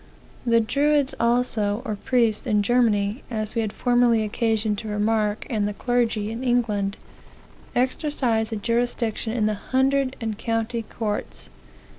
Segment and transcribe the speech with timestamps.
[0.47, 5.67] "The druids also, or priests, in Germany, as we had formerly occasion to remark, and
[5.67, 6.97] the clergy in England,
[7.75, 11.51] exercised a jurisdiction in the hundred and county courts.